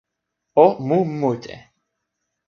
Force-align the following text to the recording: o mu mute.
o 0.63 0.65
mu 0.85 0.97
mute. 1.19 1.55